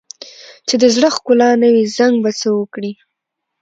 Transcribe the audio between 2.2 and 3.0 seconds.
به څه وکړي؟